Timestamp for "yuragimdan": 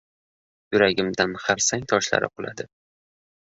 0.75-1.37